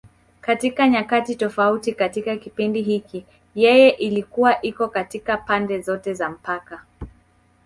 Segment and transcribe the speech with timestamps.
[0.41, 6.83] Katika nyakati tofauti katika kipindi hiki, yeye ilikuwa iko katika pande zote za mpaka.